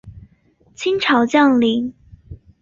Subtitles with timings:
[0.73, 1.93] 清朝将领。